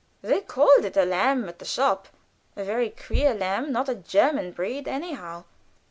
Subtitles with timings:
[0.23, 2.07] "They called it a lamb at the shop."
[2.55, 5.43] "A very queer lamb; not a German breed, anyhow."